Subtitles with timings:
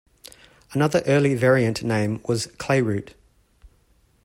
[0.71, 3.13] Another early variant name was "Clayroot".